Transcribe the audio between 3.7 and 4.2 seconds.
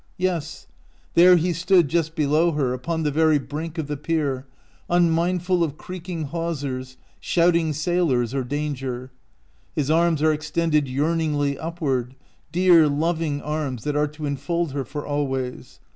of the